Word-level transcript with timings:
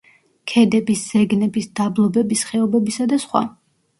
ქედების, 0.51 1.03
ზეგნების, 1.15 1.69
დაბლობების, 1.79 2.45
ხეობებისა 2.53 3.09
და 3.15 3.23
სხვა. 3.27 3.45